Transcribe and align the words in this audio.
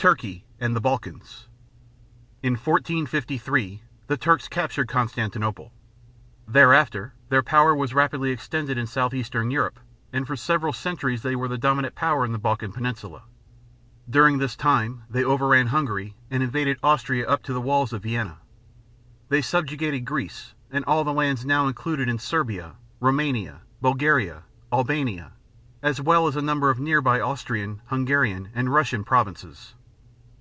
TURKEY 0.00 0.44
AND 0.60 0.76
THE 0.76 0.80
BALKANS. 0.80 1.48
In 2.40 2.52
1453 2.52 3.82
the 4.06 4.16
Turks 4.16 4.46
captured 4.46 4.86
Constantinople. 4.86 5.72
Thereafter 6.46 7.14
their 7.30 7.42
power 7.42 7.74
was 7.74 7.94
rapidly 7.94 8.30
extended 8.30 8.78
in 8.78 8.86
southeastern 8.86 9.50
Europe 9.50 9.80
and 10.12 10.24
for 10.24 10.36
several 10.36 10.72
centuries 10.72 11.22
they 11.22 11.34
were 11.34 11.48
the 11.48 11.58
dominant 11.58 11.96
power 11.96 12.24
in 12.24 12.30
the 12.30 12.38
Balkan 12.38 12.70
peninsula. 12.70 13.24
During 14.08 14.38
this 14.38 14.54
time 14.54 15.02
they 15.10 15.24
overran 15.24 15.66
Hungary 15.66 16.14
and 16.30 16.44
invaded 16.44 16.78
Austria 16.80 17.26
up 17.26 17.42
to 17.42 17.52
the 17.52 17.60
walls 17.60 17.92
of 17.92 18.04
Vienna. 18.04 18.38
They 19.30 19.42
subjugated 19.42 20.04
Greece 20.04 20.54
and 20.70 20.84
all 20.84 21.02
the 21.02 21.12
lands 21.12 21.44
now 21.44 21.66
included 21.66 22.08
in 22.08 22.20
Serbia, 22.20 22.76
Roumania, 23.00 23.62
Bulgaria, 23.80 24.44
Albania, 24.72 25.32
as 25.82 26.00
well 26.00 26.28
as 26.28 26.36
a 26.36 26.40
number 26.40 26.70
of 26.70 26.78
near 26.78 27.00
by 27.00 27.20
Austrian, 27.20 27.80
Hungarian, 27.86 28.50
and 28.54 28.72
Russian 28.72 29.02
provinces. 29.02 29.74